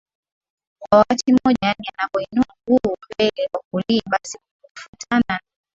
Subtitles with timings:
[0.81, 5.39] kwa wakati mmoja Yani anapo inua mguu wa mbele wa kulia basi hufuatana na